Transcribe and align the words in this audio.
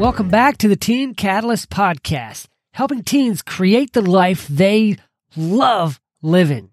Welcome 0.00 0.30
back 0.30 0.56
to 0.56 0.68
the 0.68 0.76
Teen 0.76 1.14
Catalyst 1.14 1.68
Podcast, 1.68 2.46
helping 2.72 3.02
teens 3.02 3.42
create 3.42 3.92
the 3.92 4.00
life 4.00 4.48
they 4.48 4.96
love 5.36 6.00
living. 6.22 6.70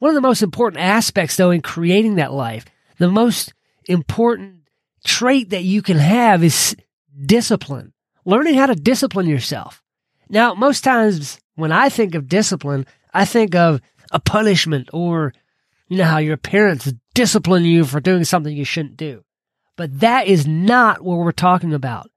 One 0.00 0.08
of 0.08 0.16
the 0.16 0.20
most 0.20 0.42
important 0.42 0.82
aspects, 0.82 1.36
though, 1.36 1.52
in 1.52 1.62
creating 1.62 2.16
that 2.16 2.32
life, 2.32 2.64
the 2.98 3.08
most 3.08 3.54
important 3.84 4.62
trait 5.06 5.50
that 5.50 5.62
you 5.62 5.82
can 5.82 5.98
have 5.98 6.42
is 6.42 6.74
discipline. 7.24 7.92
Learning 8.24 8.54
how 8.54 8.66
to 8.66 8.74
discipline 8.74 9.28
yourself. 9.28 9.80
Now, 10.28 10.54
most 10.54 10.82
times 10.82 11.38
when 11.54 11.70
I 11.70 11.88
think 11.88 12.16
of 12.16 12.28
discipline, 12.28 12.86
I 13.12 13.24
think 13.24 13.54
of 13.54 13.80
a 14.10 14.18
punishment 14.18 14.88
or, 14.92 15.32
you 15.86 15.98
know, 15.98 16.06
how 16.06 16.18
your 16.18 16.38
parents 16.38 16.92
discipline 17.14 17.64
you 17.64 17.84
for 17.84 18.00
doing 18.00 18.24
something 18.24 18.54
you 18.54 18.64
shouldn't 18.64 18.96
do. 18.96 19.22
But 19.76 20.00
that 20.00 20.26
is 20.26 20.44
not 20.44 21.04
what 21.04 21.18
we're 21.18 21.30
talking 21.30 21.72
about. 21.72 22.10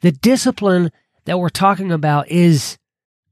The 0.00 0.12
discipline 0.12 0.90
that 1.24 1.38
we're 1.38 1.50
talking 1.50 1.92
about 1.92 2.28
is 2.28 2.78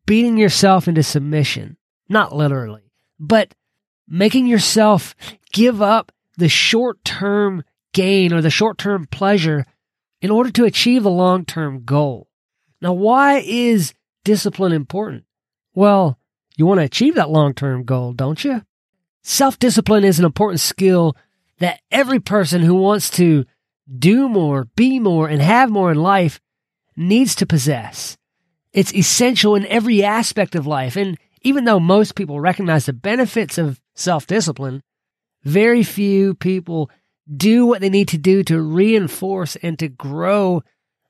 beating 0.06 0.36
yourself 0.36 0.88
into 0.88 1.02
submission, 1.02 1.76
not 2.08 2.34
literally, 2.34 2.92
but 3.18 3.54
making 4.06 4.46
yourself 4.46 5.14
give 5.52 5.80
up 5.80 6.12
the 6.36 6.48
short 6.48 7.02
term 7.04 7.64
gain 7.92 8.32
or 8.32 8.40
the 8.40 8.50
short 8.50 8.78
term 8.78 9.06
pleasure 9.06 9.66
in 10.20 10.30
order 10.30 10.50
to 10.50 10.64
achieve 10.64 11.02
the 11.02 11.10
long 11.10 11.44
term 11.44 11.84
goal. 11.84 12.28
Now, 12.80 12.92
why 12.92 13.42
is 13.44 13.94
discipline 14.24 14.72
important? 14.72 15.24
Well, 15.74 16.18
you 16.56 16.66
want 16.66 16.80
to 16.80 16.84
achieve 16.84 17.14
that 17.14 17.30
long 17.30 17.54
term 17.54 17.84
goal, 17.84 18.12
don't 18.12 18.42
you? 18.44 18.62
Self 19.22 19.58
discipline 19.58 20.04
is 20.04 20.18
an 20.18 20.24
important 20.24 20.60
skill 20.60 21.16
that 21.58 21.80
every 21.90 22.20
person 22.20 22.62
who 22.62 22.74
wants 22.74 23.10
to 23.10 23.44
do 23.98 24.28
more, 24.28 24.64
be 24.76 24.98
more, 24.98 25.28
and 25.28 25.40
have 25.40 25.70
more 25.70 25.90
in 25.90 25.98
life 25.98 26.40
needs 26.98 27.34
to 27.36 27.46
possess. 27.46 28.16
It's 28.72 28.94
essential 28.94 29.54
in 29.54 29.64
every 29.66 30.02
aspect 30.02 30.54
of 30.54 30.66
life. 30.66 30.96
And 30.96 31.16
even 31.42 31.64
though 31.64 31.80
most 31.80 32.14
people 32.14 32.40
recognize 32.40 32.86
the 32.86 32.92
benefits 32.92 33.56
of 33.56 33.80
self 33.94 34.26
discipline, 34.26 34.82
very 35.44 35.82
few 35.82 36.34
people 36.34 36.90
do 37.34 37.66
what 37.66 37.80
they 37.80 37.88
need 37.88 38.08
to 38.08 38.18
do 38.18 38.42
to 38.44 38.60
reinforce 38.60 39.56
and 39.56 39.78
to 39.78 39.88
grow 39.88 40.62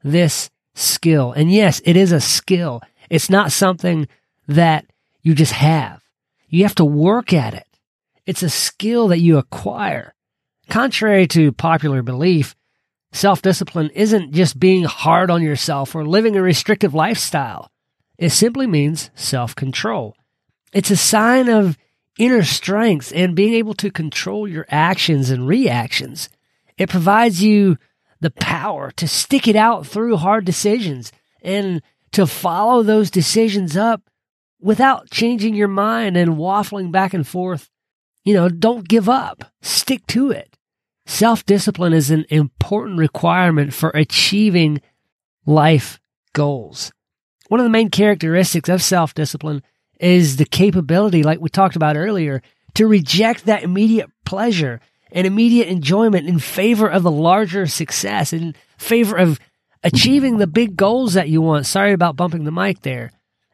this 0.02 0.50
skill. 0.74 1.32
And 1.32 1.50
yes, 1.50 1.80
it 1.84 1.96
is 1.96 2.12
a 2.12 2.20
skill. 2.20 2.82
It's 3.10 3.30
not 3.30 3.52
something 3.52 4.06
that 4.46 4.86
you 5.22 5.34
just 5.34 5.52
have. 5.52 6.02
You 6.48 6.64
have 6.64 6.74
to 6.76 6.84
work 6.84 7.32
at 7.32 7.54
it. 7.54 7.66
It's 8.26 8.42
a 8.42 8.50
skill 8.50 9.08
that 9.08 9.20
you 9.20 9.38
acquire. 9.38 10.14
Contrary 10.68 11.26
to 11.28 11.52
popular 11.52 12.02
belief, 12.02 12.54
Self 13.12 13.42
discipline 13.42 13.90
isn't 13.94 14.32
just 14.32 14.60
being 14.60 14.84
hard 14.84 15.30
on 15.30 15.42
yourself 15.42 15.94
or 15.94 16.06
living 16.06 16.36
a 16.36 16.42
restrictive 16.42 16.94
lifestyle. 16.94 17.70
It 18.18 18.30
simply 18.30 18.66
means 18.66 19.10
self 19.14 19.54
control. 19.54 20.14
It's 20.72 20.90
a 20.90 20.96
sign 20.96 21.48
of 21.48 21.78
inner 22.18 22.42
strength 22.42 23.12
and 23.14 23.36
being 23.36 23.54
able 23.54 23.74
to 23.74 23.90
control 23.90 24.46
your 24.46 24.66
actions 24.68 25.30
and 25.30 25.46
reactions. 25.46 26.28
It 26.76 26.90
provides 26.90 27.42
you 27.42 27.78
the 28.20 28.30
power 28.30 28.90
to 28.92 29.08
stick 29.08 29.46
it 29.46 29.56
out 29.56 29.86
through 29.86 30.16
hard 30.16 30.44
decisions 30.44 31.12
and 31.40 31.80
to 32.12 32.26
follow 32.26 32.82
those 32.82 33.10
decisions 33.10 33.76
up 33.76 34.02
without 34.60 35.10
changing 35.10 35.54
your 35.54 35.68
mind 35.68 36.16
and 36.16 36.36
waffling 36.36 36.90
back 36.90 37.14
and 37.14 37.26
forth. 37.26 37.70
You 38.24 38.34
know, 38.34 38.48
don't 38.48 38.88
give 38.88 39.08
up. 39.08 39.44
Stick 39.62 40.06
to 40.08 40.30
it. 40.30 40.57
Self 41.08 41.46
discipline 41.46 41.94
is 41.94 42.10
an 42.10 42.26
important 42.28 42.98
requirement 42.98 43.72
for 43.72 43.88
achieving 43.90 44.82
life 45.46 45.98
goals. 46.34 46.92
One 47.48 47.60
of 47.60 47.64
the 47.64 47.70
main 47.70 47.88
characteristics 47.88 48.68
of 48.68 48.82
self 48.82 49.14
discipline 49.14 49.62
is 49.98 50.36
the 50.36 50.44
capability, 50.44 51.22
like 51.22 51.40
we 51.40 51.48
talked 51.48 51.76
about 51.76 51.96
earlier, 51.96 52.42
to 52.74 52.86
reject 52.86 53.46
that 53.46 53.62
immediate 53.62 54.10
pleasure 54.26 54.80
and 55.10 55.26
immediate 55.26 55.68
enjoyment 55.68 56.28
in 56.28 56.38
favor 56.38 56.86
of 56.86 57.04
the 57.04 57.10
larger 57.10 57.66
success, 57.66 58.34
in 58.34 58.54
favor 58.76 59.16
of 59.16 59.40
achieving 59.82 60.36
the 60.36 60.46
big 60.46 60.76
goals 60.76 61.14
that 61.14 61.30
you 61.30 61.40
want. 61.40 61.64
Sorry 61.64 61.94
about 61.94 62.16
bumping 62.16 62.44
the 62.44 62.52
mic 62.52 62.82
there. 62.82 63.12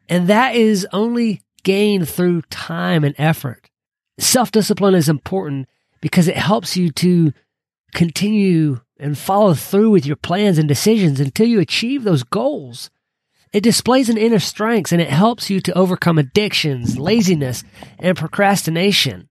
And 0.09 0.27
that 0.27 0.57
is 0.57 0.89
only 0.93 1.41
gained 1.63 2.09
through 2.09 2.43
time 2.51 3.05
and 3.05 3.15
effort. 3.17 3.71
Self 4.19 4.51
discipline 4.51 4.95
is 4.95 5.09
important 5.09 5.69
because 6.01 6.27
it 6.27 6.37
helps 6.37 6.77
you 6.77 6.91
to 6.91 7.33
continue 7.95 8.81
and 8.99 9.17
follow 9.17 9.55
through 9.55 9.91
with 9.91 10.07
your 10.07 10.17
plans 10.17 10.59
and 10.59 10.69
decisions 10.69 11.21
until 11.21 11.47
you 11.47 11.61
achieve 11.61 12.05
those 12.05 12.23
goals. 12.23 12.91
It 13.53 13.63
displays 13.63 14.09
an 14.09 14.19
inner 14.19 14.41
strength 14.41 14.93
and 14.93 15.01
it 15.01 15.11
helps 15.11 15.49
you 15.49 15.61
to 15.61 15.79
overcome 15.79 16.19
addictions, 16.19 16.99
laziness, 16.99 17.63
and 17.99 18.17
procrastination. 18.17 19.29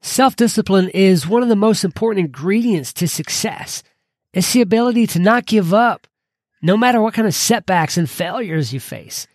Self 0.00 0.36
discipline 0.36 0.88
is 0.90 1.26
one 1.26 1.42
of 1.42 1.48
the 1.48 1.56
most 1.56 1.84
important 1.84 2.26
ingredients 2.26 2.92
to 2.94 3.08
success. 3.08 3.82
It's 4.32 4.52
the 4.52 4.60
ability 4.60 5.06
to 5.08 5.18
not 5.18 5.46
give 5.46 5.74
up, 5.74 6.06
no 6.62 6.76
matter 6.76 7.00
what 7.00 7.14
kind 7.14 7.26
of 7.26 7.34
setbacks 7.34 7.96
and 7.96 8.08
failures 8.08 8.72
you 8.72 8.80
face. 8.80 9.26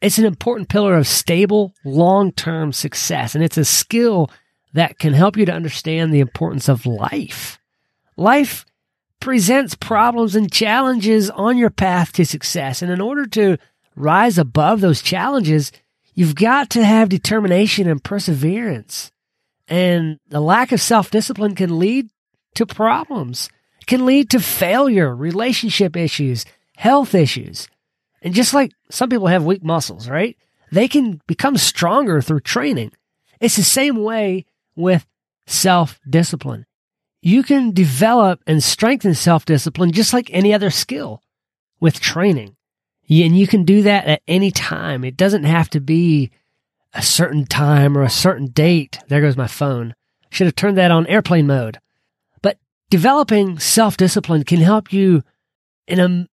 It's 0.00 0.18
an 0.18 0.24
important 0.24 0.68
pillar 0.68 0.94
of 0.94 1.06
stable, 1.06 1.72
long 1.84 2.32
term 2.32 2.72
success, 2.72 3.34
and 3.34 3.42
it's 3.42 3.58
a 3.58 3.64
skill 3.64 4.30
that 4.72 4.98
can 4.98 5.12
help 5.12 5.36
you 5.36 5.46
to 5.46 5.52
understand 5.52 6.12
the 6.12 6.20
importance 6.20 6.68
of 6.68 6.86
life. 6.86 7.58
Life 8.16 8.64
presents 9.20 9.74
problems 9.74 10.34
and 10.34 10.50
challenges 10.50 11.30
on 11.30 11.58
your 11.58 11.70
path 11.70 12.12
to 12.14 12.24
success. 12.24 12.82
And 12.82 12.90
in 12.90 13.00
order 13.00 13.26
to 13.26 13.58
rise 13.94 14.38
above 14.38 14.80
those 14.80 15.02
challenges, 15.02 15.72
you've 16.14 16.34
got 16.34 16.70
to 16.70 16.84
have 16.84 17.08
determination 17.08 17.88
and 17.88 18.02
perseverance. 18.02 19.10
And 19.68 20.18
the 20.28 20.40
lack 20.40 20.72
of 20.72 20.80
self 20.80 21.10
discipline 21.10 21.54
can 21.54 21.78
lead 21.78 22.08
to 22.54 22.66
problems, 22.66 23.50
can 23.86 24.06
lead 24.06 24.30
to 24.30 24.40
failure, 24.40 25.14
relationship 25.14 25.96
issues, 25.96 26.44
health 26.76 27.14
issues. 27.14 27.68
And 28.22 28.32
just 28.32 28.54
like 28.54 28.72
some 28.90 29.08
people 29.08 29.26
have 29.26 29.44
weak 29.44 29.62
muscles, 29.62 30.08
right? 30.08 30.36
They 30.72 30.88
can 30.88 31.20
become 31.26 31.56
stronger 31.56 32.22
through 32.22 32.40
training. 32.40 32.92
It's 33.40 33.56
the 33.56 33.62
same 33.62 33.96
way 34.02 34.46
with 34.74 35.06
self 35.46 36.00
discipline 36.08 36.66
you 37.26 37.42
can 37.42 37.72
develop 37.72 38.40
and 38.46 38.62
strengthen 38.62 39.12
self 39.12 39.44
discipline 39.44 39.90
just 39.90 40.12
like 40.12 40.30
any 40.32 40.54
other 40.54 40.70
skill 40.70 41.20
with 41.80 41.98
training. 41.98 42.54
And 43.10 43.36
you 43.36 43.48
can 43.48 43.64
do 43.64 43.82
that 43.82 44.06
at 44.06 44.22
any 44.28 44.52
time. 44.52 45.02
It 45.02 45.16
doesn't 45.16 45.42
have 45.42 45.68
to 45.70 45.80
be 45.80 46.30
a 46.94 47.02
certain 47.02 47.44
time 47.44 47.98
or 47.98 48.04
a 48.04 48.08
certain 48.08 48.46
date. 48.46 49.00
There 49.08 49.20
goes 49.20 49.36
my 49.36 49.48
phone. 49.48 49.96
Should 50.30 50.46
have 50.46 50.54
turned 50.54 50.78
that 50.78 50.92
on 50.92 51.08
airplane 51.08 51.48
mode. 51.48 51.80
But 52.42 52.58
developing 52.90 53.58
self 53.58 53.96
discipline 53.96 54.44
can 54.44 54.60
help 54.60 54.92
you 54.92 55.24
in 55.88 55.98
a, 55.98 56.28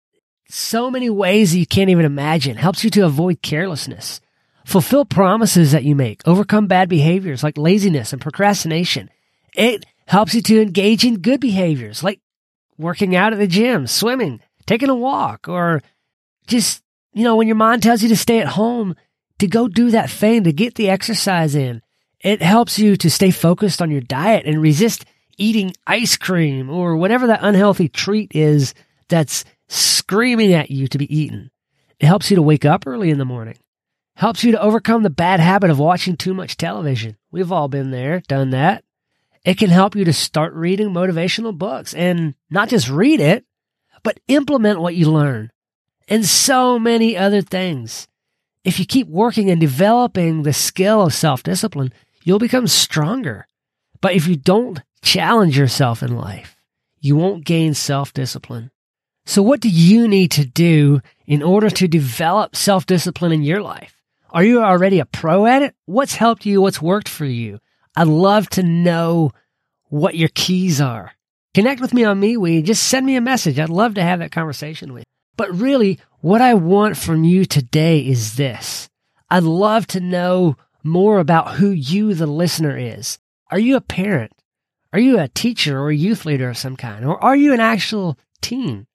so 0.48 0.90
many 0.90 1.10
ways 1.10 1.52
that 1.52 1.58
you 1.58 1.66
can't 1.66 1.90
even 1.90 2.06
imagine. 2.06 2.56
Helps 2.56 2.82
you 2.82 2.88
to 2.92 3.04
avoid 3.04 3.42
carelessness, 3.42 4.22
fulfill 4.64 5.04
promises 5.04 5.72
that 5.72 5.84
you 5.84 5.94
make, 5.94 6.26
overcome 6.26 6.66
bad 6.66 6.88
behaviors 6.88 7.42
like 7.42 7.58
laziness 7.58 8.14
and 8.14 8.22
procrastination. 8.22 9.10
It 9.54 9.84
helps 10.08 10.34
you 10.34 10.40
to 10.40 10.60
engage 10.60 11.04
in 11.04 11.20
good 11.20 11.38
behaviors 11.40 12.02
like 12.02 12.20
working 12.78 13.14
out 13.14 13.32
at 13.32 13.38
the 13.38 13.46
gym, 13.46 13.86
swimming, 13.86 14.40
taking 14.66 14.88
a 14.88 14.94
walk, 14.94 15.48
or 15.48 15.82
just, 16.46 16.82
you 17.12 17.24
know, 17.24 17.36
when 17.36 17.46
your 17.46 17.56
mind 17.56 17.82
tells 17.82 18.02
you 18.02 18.08
to 18.08 18.16
stay 18.16 18.40
at 18.40 18.48
home, 18.48 18.96
to 19.38 19.46
go 19.46 19.68
do 19.68 19.90
that 19.90 20.10
thing, 20.10 20.44
to 20.44 20.52
get 20.52 20.74
the 20.74 20.88
exercise 20.88 21.54
in. 21.54 21.82
It 22.20 22.42
helps 22.42 22.78
you 22.78 22.96
to 22.96 23.10
stay 23.10 23.30
focused 23.30 23.82
on 23.82 23.90
your 23.90 24.00
diet 24.00 24.46
and 24.46 24.62
resist 24.62 25.04
eating 25.36 25.74
ice 25.86 26.16
cream 26.16 26.70
or 26.70 26.96
whatever 26.96 27.26
that 27.28 27.40
unhealthy 27.42 27.88
treat 27.88 28.32
is 28.34 28.74
that's 29.08 29.44
screaming 29.68 30.54
at 30.54 30.70
you 30.70 30.88
to 30.88 30.98
be 30.98 31.14
eaten. 31.14 31.50
It 32.00 32.06
helps 32.06 32.30
you 32.30 32.36
to 32.36 32.42
wake 32.42 32.64
up 32.64 32.86
early 32.86 33.10
in 33.10 33.18
the 33.18 33.24
morning. 33.24 33.58
Helps 34.16 34.42
you 34.42 34.52
to 34.52 34.60
overcome 34.60 35.02
the 35.02 35.10
bad 35.10 35.38
habit 35.38 35.70
of 35.70 35.78
watching 35.78 36.16
too 36.16 36.34
much 36.34 36.56
television. 36.56 37.16
We've 37.30 37.52
all 37.52 37.68
been 37.68 37.90
there, 37.90 38.20
done 38.26 38.50
that. 38.50 38.84
It 39.48 39.56
can 39.56 39.70
help 39.70 39.96
you 39.96 40.04
to 40.04 40.12
start 40.12 40.52
reading 40.52 40.90
motivational 40.90 41.56
books 41.56 41.94
and 41.94 42.34
not 42.50 42.68
just 42.68 42.90
read 42.90 43.18
it, 43.18 43.46
but 44.02 44.20
implement 44.28 44.82
what 44.82 44.94
you 44.94 45.10
learn 45.10 45.50
and 46.06 46.26
so 46.26 46.78
many 46.78 47.16
other 47.16 47.40
things. 47.40 48.08
If 48.62 48.78
you 48.78 48.84
keep 48.84 49.08
working 49.08 49.48
and 49.48 49.58
developing 49.58 50.42
the 50.42 50.52
skill 50.52 51.00
of 51.00 51.14
self 51.14 51.42
discipline, 51.42 51.94
you'll 52.24 52.38
become 52.38 52.66
stronger. 52.66 53.48
But 54.02 54.12
if 54.12 54.26
you 54.26 54.36
don't 54.36 54.82
challenge 55.00 55.56
yourself 55.56 56.02
in 56.02 56.14
life, 56.14 56.54
you 57.00 57.16
won't 57.16 57.46
gain 57.46 57.72
self 57.72 58.12
discipline. 58.12 58.70
So, 59.24 59.40
what 59.40 59.60
do 59.60 59.70
you 59.70 60.08
need 60.08 60.30
to 60.32 60.44
do 60.44 61.00
in 61.26 61.42
order 61.42 61.70
to 61.70 61.88
develop 61.88 62.54
self 62.54 62.84
discipline 62.84 63.32
in 63.32 63.40
your 63.40 63.62
life? 63.62 63.94
Are 64.28 64.44
you 64.44 64.62
already 64.62 65.00
a 65.00 65.06
pro 65.06 65.46
at 65.46 65.62
it? 65.62 65.74
What's 65.86 66.16
helped 66.16 66.44
you? 66.44 66.60
What's 66.60 66.82
worked 66.82 67.08
for 67.08 67.24
you? 67.24 67.60
I'd 67.98 68.06
love 68.06 68.48
to 68.50 68.62
know 68.62 69.32
what 69.88 70.14
your 70.14 70.28
keys 70.32 70.80
are. 70.80 71.12
Connect 71.52 71.80
with 71.80 71.92
me 71.92 72.04
on 72.04 72.20
MeWe. 72.20 72.62
Just 72.62 72.86
send 72.86 73.04
me 73.04 73.16
a 73.16 73.20
message. 73.20 73.58
I'd 73.58 73.70
love 73.70 73.94
to 73.94 74.02
have 74.02 74.20
that 74.20 74.30
conversation 74.30 74.92
with 74.92 75.00
you. 75.00 75.12
But 75.36 75.52
really, 75.52 75.98
what 76.20 76.40
I 76.40 76.54
want 76.54 76.96
from 76.96 77.24
you 77.24 77.44
today 77.44 77.98
is 77.98 78.36
this. 78.36 78.88
I'd 79.28 79.42
love 79.42 79.88
to 79.88 80.00
know 80.00 80.56
more 80.84 81.18
about 81.18 81.56
who 81.56 81.70
you, 81.70 82.14
the 82.14 82.28
listener, 82.28 82.78
is. 82.78 83.18
Are 83.50 83.58
you 83.58 83.74
a 83.74 83.80
parent? 83.80 84.32
Are 84.92 85.00
you 85.00 85.18
a 85.18 85.26
teacher 85.26 85.76
or 85.80 85.90
a 85.90 85.96
youth 85.96 86.24
leader 86.24 86.50
of 86.50 86.56
some 86.56 86.76
kind? 86.76 87.04
Or 87.04 87.20
are 87.20 87.34
you 87.34 87.52
an 87.52 87.58
actual 87.58 88.16
teen? 88.40 88.86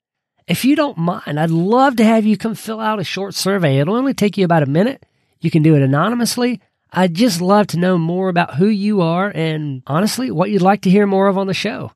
If 0.47 0.63
you 0.63 0.77
don't 0.77 0.97
mind, 0.97 1.38
I'd 1.41 1.51
love 1.51 1.97
to 1.97 2.05
have 2.05 2.25
you 2.25 2.38
come 2.38 2.55
fill 2.55 2.79
out 2.79 3.00
a 3.00 3.03
short 3.03 3.33
survey. 3.35 3.79
It'll 3.79 3.97
only 3.97 4.13
take 4.13 4.38
you 4.38 4.45
about 4.45 4.63
a 4.63 4.65
minute. 4.65 5.05
You 5.41 5.51
can 5.51 5.61
do 5.61 5.75
it 5.75 5.81
anonymously. 5.81 6.61
I'd 6.93 7.15
just 7.15 7.41
love 7.41 7.67
to 7.67 7.79
know 7.79 7.97
more 7.97 8.29
about 8.29 8.55
who 8.55 8.67
you 8.67 9.01
are 9.01 9.31
and 9.33 9.81
honestly, 9.87 10.29
what 10.29 10.51
you'd 10.51 10.61
like 10.61 10.81
to 10.81 10.91
hear 10.91 11.07
more 11.07 11.27
of 11.27 11.39
on 11.39 11.47
the 11.47 11.53
show. 11.53 11.91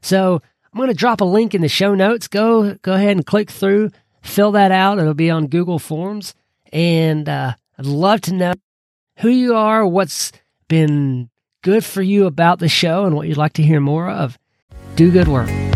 So 0.00 0.40
I'm 0.72 0.78
going 0.78 0.88
to 0.88 0.94
drop 0.94 1.20
a 1.20 1.24
link 1.24 1.54
in 1.54 1.60
the 1.60 1.68
show 1.68 1.94
notes. 1.94 2.28
Go, 2.28 2.74
go 2.76 2.94
ahead 2.94 3.16
and 3.16 3.26
click 3.26 3.50
through, 3.50 3.90
fill 4.22 4.52
that 4.52 4.72
out. 4.72 4.98
It'll 4.98 5.12
be 5.12 5.30
on 5.30 5.48
Google 5.48 5.78
Forms. 5.78 6.34
And, 6.72 7.28
uh, 7.28 7.54
I'd 7.78 7.86
love 7.86 8.22
to 8.22 8.34
know 8.34 8.54
who 9.18 9.28
you 9.28 9.54
are, 9.54 9.86
what's 9.86 10.32
been 10.66 11.30
good 11.62 11.84
for 11.84 12.02
you 12.02 12.26
about 12.26 12.58
the 12.58 12.68
show 12.68 13.04
and 13.04 13.14
what 13.14 13.28
you'd 13.28 13.36
like 13.36 13.52
to 13.54 13.62
hear 13.62 13.80
more 13.80 14.08
of. 14.08 14.38
Do 14.96 15.10
good 15.12 15.28
work. 15.28 15.67